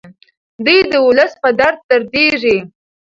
[0.65, 2.57] دی د ولس په درد دردیږي.